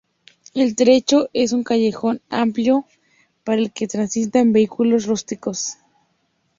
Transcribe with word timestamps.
El 0.55 0.75
trecho 0.75 1.29
es 1.31 1.51
un 1.53 1.63
callejón 1.63 2.21
amplio 2.31 2.87
por 3.43 3.53
el 3.59 3.71
que 3.71 3.87
transitan 3.87 4.51
vehículos 4.51 5.05
rústicos. 5.05 5.77